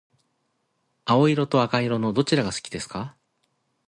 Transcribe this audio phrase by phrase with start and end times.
[1.05, 3.15] 青色と赤色のどちらが好きですか？